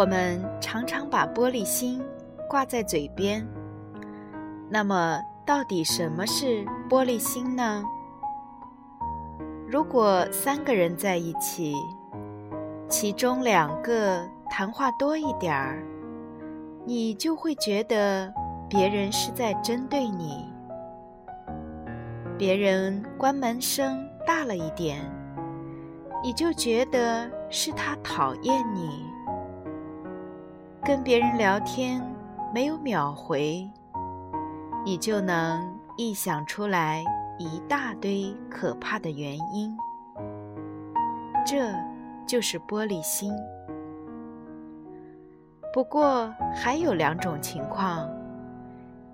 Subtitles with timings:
[0.00, 2.02] 我们常常把玻璃心
[2.48, 3.46] 挂在嘴边，
[4.70, 7.84] 那么到底什么是玻璃心呢？
[9.68, 11.74] 如果三个人在一起，
[12.88, 15.84] 其中两个谈话多一点儿，
[16.86, 18.32] 你就会觉得
[18.70, 20.50] 别人是在针对你；
[22.38, 24.98] 别人关门声大了一点，
[26.22, 29.09] 你就觉得是他讨厌你。
[30.82, 32.02] 跟别人聊天
[32.54, 33.70] 没有秒回，
[34.84, 35.62] 你就能
[35.98, 37.04] 臆想出来
[37.38, 39.76] 一大堆可怕的原因。
[41.46, 41.70] 这
[42.26, 43.32] 就是玻璃心。
[45.72, 48.08] 不过还有两种情况，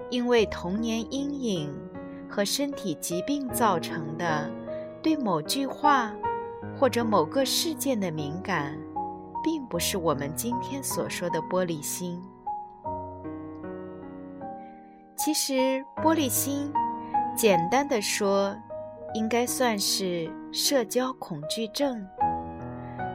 [0.08, 1.74] 因为童年阴影
[2.28, 4.48] 和身体疾病造成的
[5.02, 6.12] 对某句话
[6.78, 8.78] 或者某个事件的敏感。
[9.46, 12.20] 并不是我们今天所说的玻璃心。
[15.14, 16.72] 其实，玻璃心，
[17.36, 18.52] 简单的说，
[19.14, 22.04] 应该算是社交恐惧症。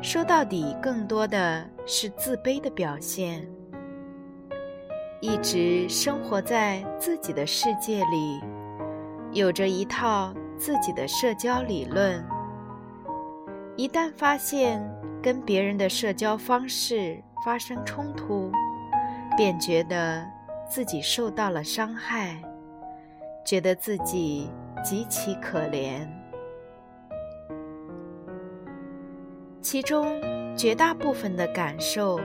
[0.01, 3.45] 说到底，更多的是自卑的表现。
[5.19, 8.41] 一直生活在自己的世界里，
[9.33, 12.25] 有着一套自己的社交理论。
[13.75, 14.81] 一旦发现，
[15.21, 18.51] 跟别人的社交方式发生冲突，
[19.37, 20.25] 便觉得
[20.67, 22.41] 自己受到了伤害，
[23.45, 24.49] 觉得自己
[24.83, 26.07] 极其可怜。
[29.61, 30.19] 其中
[30.57, 32.19] 绝大部分的感受，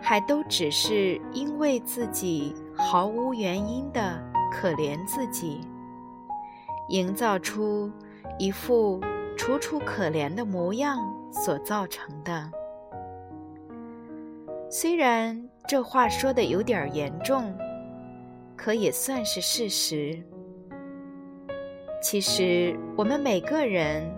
[0.00, 4.18] 还都只是因为自己毫无原因的
[4.50, 5.60] 可怜自己，
[6.88, 7.92] 营造出
[8.38, 8.98] 一副
[9.36, 10.98] 楚楚可怜的模样。
[11.32, 12.50] 所造成的，
[14.70, 17.52] 虽然这话说的有点严重，
[18.54, 20.22] 可也算是事实。
[22.02, 24.08] 其实我们每个人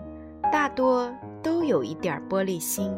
[0.51, 1.09] 大多
[1.41, 2.93] 都有一点玻璃心，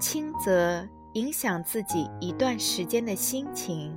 [0.00, 0.82] 轻则
[1.12, 3.94] 影响自己一段时间的心情，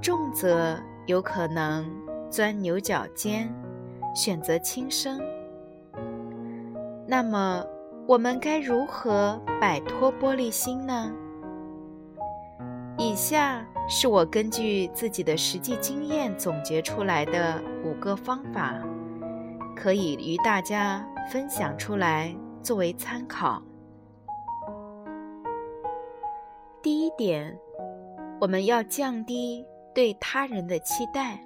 [0.00, 1.88] 重则有可能
[2.30, 3.52] 钻牛角尖，
[4.14, 5.20] 选择轻生。
[7.06, 7.64] 那么，
[8.06, 11.12] 我们该如何摆脱玻璃心呢？
[12.96, 18.74] 以下是我根据自己的实际经验总结出来的五个方法，
[19.74, 23.60] 可以与大家分享出来作为参考。
[26.80, 27.58] 第一点，
[28.40, 31.40] 我们要降低对他人的期待。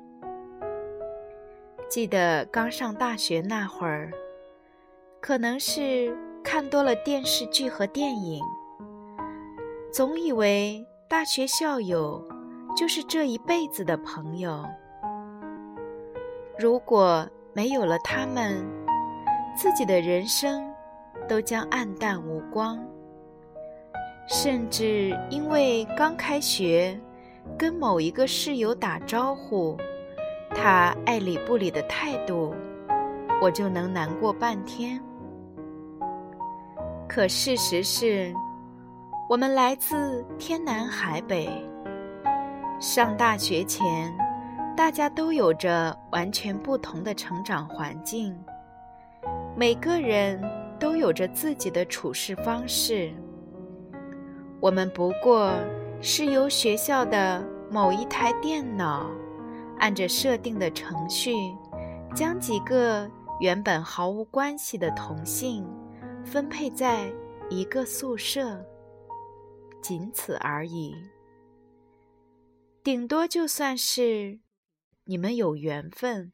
[1.89, 4.11] 记得刚上大学那会儿。
[5.21, 8.43] 可能是看多了电视剧和电影，
[9.93, 12.23] 总以为大学校友
[12.77, 14.65] 就是这一辈子的朋友。
[16.59, 18.65] 如果没有了他们，
[19.57, 20.73] 自己的人生
[21.29, 22.79] 都将黯淡无光。
[24.29, 26.99] 甚至因为刚开学，
[27.59, 29.77] 跟某一个室友打招呼，
[30.51, 32.55] 他爱理不理的态度，
[33.41, 35.01] 我就能难过半天。
[37.09, 38.35] 可事实是，
[39.29, 41.49] 我们来自天南海北。
[42.79, 44.15] 上大学前，
[44.77, 48.39] 大家都有着完全不同的成长环境，
[49.57, 50.43] 每个人
[50.79, 53.11] 都有着自己的处事方式。
[54.61, 55.53] 我们不过
[56.01, 59.07] 是由学校的某一台电脑，
[59.79, 61.33] 按着设定的程序，
[62.15, 63.09] 将几个
[63.41, 65.67] 原本毫无关系的同性。
[66.25, 67.13] 分配在
[67.49, 68.61] 一个宿舍，
[69.81, 70.93] 仅此而已。
[72.83, 74.41] 顶多就算是
[75.05, 76.33] 你们有缘分，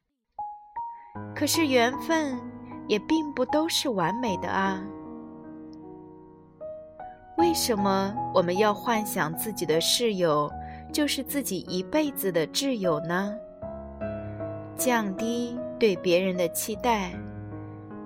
[1.35, 2.41] 可是缘分
[2.87, 4.83] 也并不都是完美的啊。
[7.37, 10.51] 为什么我们要幻想自己的室友
[10.91, 13.37] 就是自己一辈子的挚友呢？
[14.75, 17.11] 降低对别人的期待。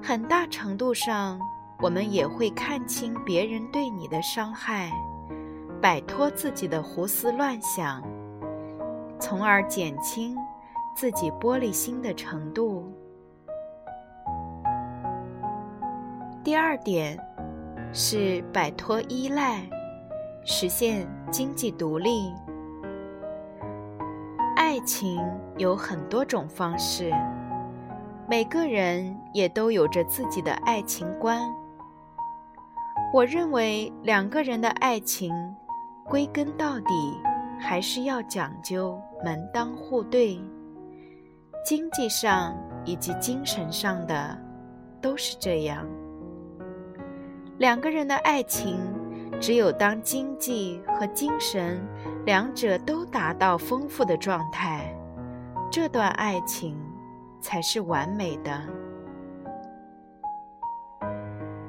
[0.01, 1.39] 很大程度上，
[1.79, 4.89] 我们也会看清别人对你的伤害，
[5.79, 8.01] 摆脱自己的胡思乱想，
[9.19, 10.35] 从而减轻
[10.95, 12.91] 自己玻璃心的程度。
[16.43, 17.15] 第二点
[17.93, 19.61] 是摆脱依赖，
[20.43, 22.33] 实现经济独立。
[24.55, 25.23] 爱情
[25.57, 27.13] 有很多种方式，
[28.29, 31.49] 每个人也都有着自己的爱情观。
[33.13, 35.33] 我认为两个人的爱情，
[36.03, 37.17] 归根到底
[37.57, 40.41] 还是要讲究门当户对，
[41.65, 42.53] 经济上
[42.83, 44.37] 以及精神上的
[45.01, 45.87] 都是这样。
[47.59, 48.77] 两个人的爱情，
[49.39, 51.81] 只有当经济和精神
[52.25, 54.93] 两者都达到丰富的状态，
[55.71, 56.77] 这段爱情
[57.39, 58.61] 才是完美的。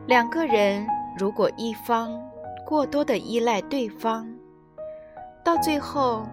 [0.07, 0.87] 两个人
[1.19, 2.19] 如果一方
[2.65, 4.27] 过多的依赖对方，
[5.45, 6.27] 到最后，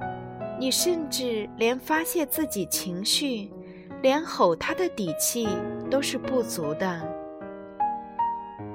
[0.59, 3.51] 你甚至连发泄自己情绪、
[4.01, 5.47] 连吼他的底气
[5.89, 7.01] 都是不足的。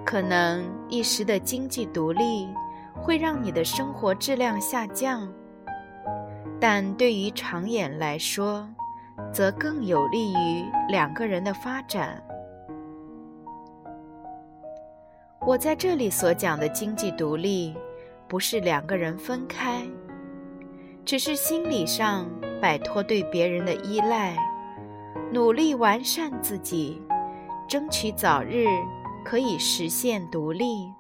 [0.04, 2.48] 可能一时的经济独立
[2.94, 5.32] 会让你的生活质量下降，
[6.58, 8.68] 但对于长远来说，
[9.32, 12.22] 则更有利于两个人的发展。
[15.40, 17.74] 我在这里所讲的经济独立，
[18.28, 19.82] 不是两个人分开，
[21.04, 22.26] 只是心理上
[22.60, 24.36] 摆脱对别人的依赖，
[25.32, 27.00] 努力完善自己，
[27.68, 28.66] 争取早日。
[29.22, 30.90] 可以实现独立。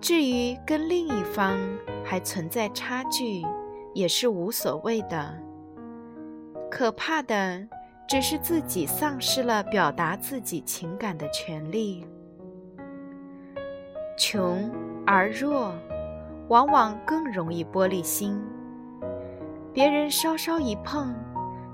[0.00, 1.58] 至于跟另一方
[2.02, 3.44] 还存在差距，
[3.92, 5.38] 也是无所谓的。
[6.70, 7.66] 可怕的
[8.08, 12.06] 只是自己丧失了表达自己情感的权利。
[14.18, 14.70] 穷
[15.06, 15.72] 而弱，
[16.48, 18.40] 往往更容易玻璃心。
[19.72, 21.14] 别人稍稍一碰，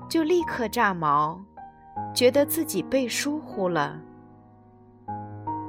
[0.09, 1.41] 就立刻炸毛，
[2.13, 3.99] 觉得自己被疏忽了。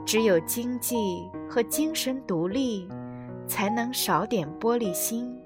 [0.05, 2.89] 只有经济和精神独立，
[3.47, 5.39] 才能少点玻璃心，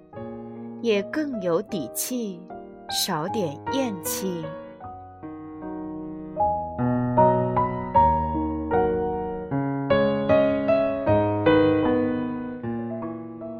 [0.80, 2.40] 也更有底气，
[2.90, 4.44] 少点厌气。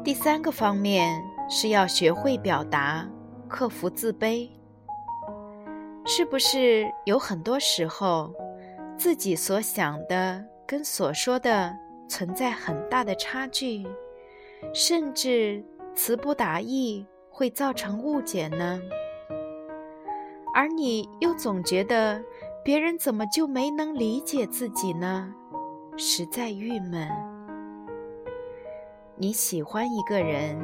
[0.03, 3.07] 第三个方面是要学会表达，
[3.47, 4.49] 克服自卑。
[6.05, 8.33] 是不是有很多时候，
[8.97, 10.43] 自己所想的？
[10.65, 11.75] 跟所说的
[12.07, 13.87] 存在很大的差距，
[14.73, 15.63] 甚至
[15.95, 18.79] 词不达意，会造成误解呢。
[20.59, 22.21] 而你又总觉得
[22.65, 25.33] 别人怎么就没能理解自己呢？
[25.95, 27.09] 实在郁闷。
[29.15, 30.59] 你喜欢一个人，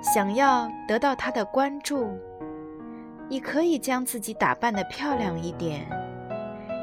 [0.00, 2.08] 想要得到他的关注，
[3.28, 5.86] 你可以将自己打扮的漂亮一点，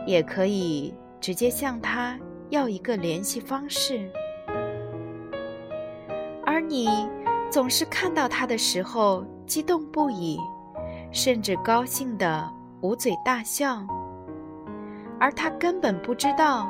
[0.06, 2.16] 也可以直接向他。
[2.52, 4.08] 要一个联系方式，
[6.46, 7.10] 而你
[7.50, 10.40] 总是看到他的时候激动不已，
[11.16, 12.52] 甚至高兴的
[12.82, 13.88] 捂嘴大笑，
[15.18, 16.70] 而他根本不知道，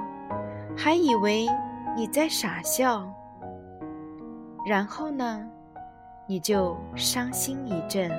[0.78, 1.48] 还以为
[1.98, 3.12] 你在傻笑。
[4.64, 5.44] 然后呢，
[6.28, 8.12] 你就伤心一阵。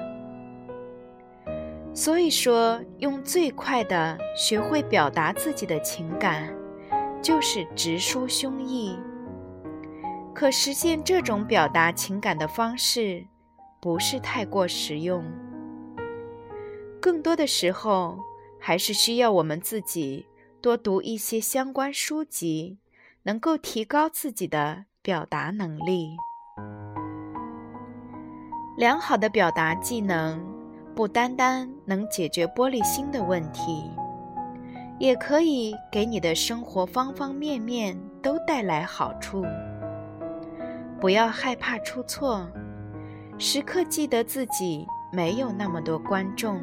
[1.95, 6.53] 所以说，用最快的学会表达自己的情感。
[7.23, 8.97] 就是直抒胸臆。
[10.33, 13.27] 可实现这种表达情感的方式，
[13.81, 15.25] 不是太过实用。
[17.07, 18.19] 更多的时候，
[18.59, 20.27] 还是需要我们自己
[20.61, 22.79] 多读一些相关书籍，
[23.23, 26.17] 能够提高自己的表达能力。
[28.77, 30.45] 良好的表达技能，
[30.97, 33.89] 不单单能解决玻璃心的问题。
[34.99, 39.45] 也可以给你的生活方方面面都带来好处。
[41.01, 42.45] 不要害怕出错，
[43.39, 46.61] 时刻记得自己没有那么多观众。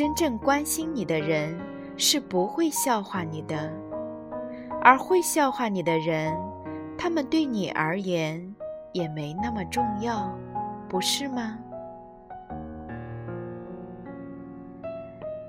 [0.00, 1.54] 真正关心你的人
[1.98, 3.70] 是不会笑话你的，
[4.80, 6.34] 而会笑话你的人，
[6.96, 8.56] 他们对你而言
[8.92, 10.34] 也没那么重要，
[10.88, 11.58] 不是吗？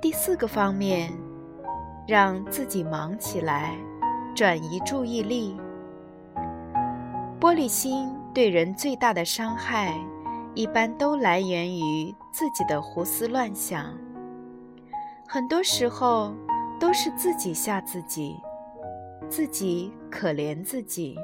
[0.02, 1.10] 第四个方面，
[2.06, 3.74] 让自己忙起来，
[4.36, 5.56] 转移注意力。
[7.40, 9.94] 玻璃心对人最大的伤害，
[10.56, 13.86] 一般都来源于自己的胡思乱想。
[15.34, 16.36] 很多时候，
[16.78, 18.36] 都是自己吓自己，
[19.30, 21.18] 自己可怜自己。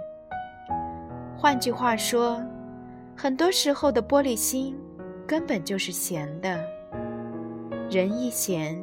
[1.38, 2.42] 换句话说，
[3.18, 4.80] 很多时候的玻璃心
[5.28, 6.58] 根本就是闲的。
[7.92, 8.82] 人一闲，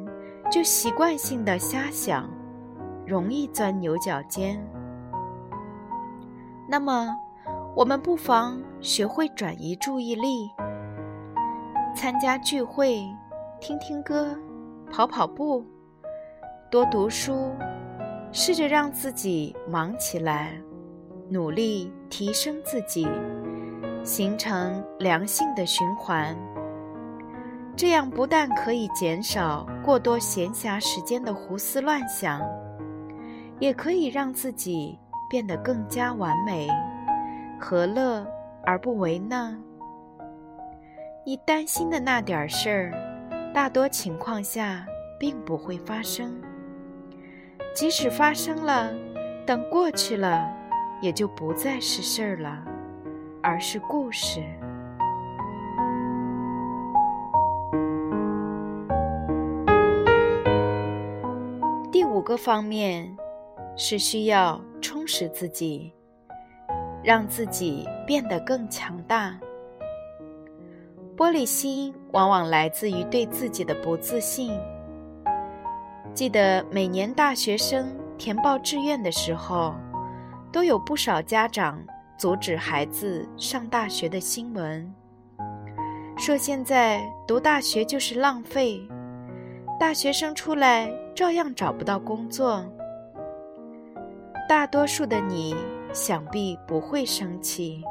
[0.51, 2.29] 就习惯性的瞎想，
[3.03, 4.63] 容易钻牛角尖。
[6.69, 7.09] 那么，
[7.75, 10.51] 我们不妨学会转移注意力，
[11.95, 13.03] 参加聚会，
[13.59, 14.37] 听听歌，
[14.95, 15.61] 跑跑步。
[16.71, 17.51] 多读书，
[18.31, 20.53] 试着让自己忙起来，
[21.29, 23.05] 努力提升自己，
[24.05, 26.33] 形成良性的循环。
[27.75, 32.41] 这样不但可以减少过多闲暇时间的胡思乱想，
[33.59, 34.97] 也可以让自己
[35.29, 36.69] 变得更加完美。
[37.59, 38.25] 何乐
[38.63, 39.57] 而不为呢？
[41.25, 42.93] 你担心的那点事儿，
[43.55, 44.85] 大多情况下
[45.17, 46.41] 并不会发生。
[47.73, 48.93] 即使发生了，
[49.47, 50.45] 等过去了，
[51.01, 52.61] 也就不再是事儿了，
[53.41, 54.41] 而是故事。
[61.93, 63.15] 第五个方面
[63.77, 65.93] 是需要充实自己，
[67.01, 69.39] 让自己变得更强大。
[71.15, 74.57] 玻璃心往往来自于对自己的不自信。
[76.13, 79.75] 记得每年大学生填报志愿的时候，
[80.49, 81.77] 都有不少家长
[82.17, 84.89] 阻止孩子上大学的新闻，
[86.17, 88.79] 说现在读大学就是浪费，
[89.77, 92.63] 大学生出来照样找不到工作。
[94.47, 95.53] 大多数的你
[95.91, 97.83] 想必不会生气，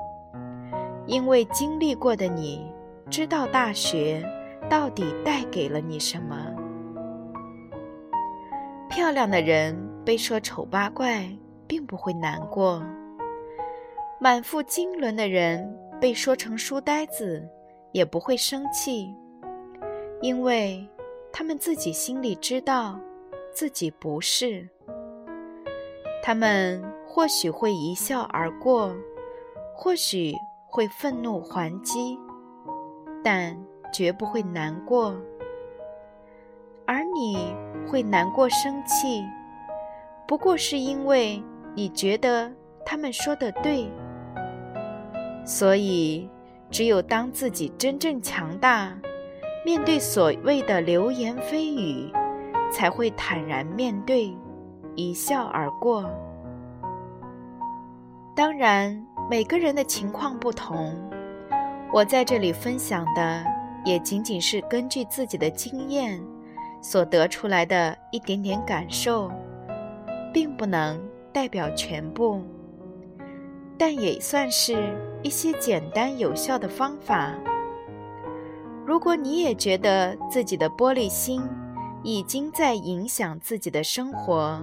[1.05, 2.73] 因为经历过的你
[3.11, 4.25] 知道大学
[4.69, 6.37] 到底带给了你什么。
[8.89, 11.29] 漂亮的人被说丑八怪，
[11.67, 12.81] 并不会难过；
[14.21, 17.47] 满腹经纶的人被说成书呆子，
[17.93, 19.13] 也不会生气，
[20.21, 20.87] 因为
[21.33, 22.99] 他们自己心里知道，
[23.53, 24.69] 自己不是。
[26.23, 28.95] 他们或许会一笑而过，
[29.75, 30.33] 或许
[30.67, 32.19] 会愤怒还击，
[33.25, 33.57] 但
[33.93, 35.17] 绝不会难过。
[36.87, 37.55] 而你
[37.89, 39.25] 会难过、生气，
[40.29, 41.43] 不过是因为
[41.75, 42.53] 你觉得
[42.85, 43.91] 他们说的对。
[45.47, 46.29] 所以，
[46.71, 48.93] 只有当自己真正强大，
[49.65, 52.13] 面对所谓的流言蜚语，
[52.71, 54.37] 才会坦然面对，
[54.95, 56.11] 一笑而过。
[58.37, 60.95] 当然，每个人的情况不同，
[61.95, 63.45] 我在这里分享的
[63.85, 66.21] 也仅仅是根据自己的经验。
[66.83, 69.31] 所得出来的一点点感受，
[70.35, 71.01] 并不能
[71.33, 72.43] 代表全部，
[73.79, 77.33] 但也算是一些简单有效的方法。
[78.85, 81.43] 如果你也觉得自己的玻璃心
[82.03, 84.63] 已经在影响自己的生活，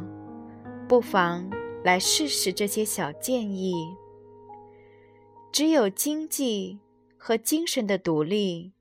[0.88, 1.50] 不妨
[1.84, 3.96] 来试试这些小建议。
[5.52, 6.78] 只有经济
[7.24, 8.74] 和精神的独立，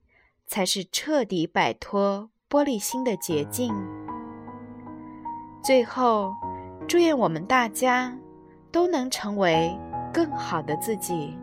[0.46, 2.30] 才是彻底摆脱。
[2.48, 3.70] 玻璃心的捷径。
[5.62, 6.34] 最后，
[6.88, 8.18] 祝愿我们大家
[8.72, 9.70] 都能成为
[10.10, 11.36] 更好的自己。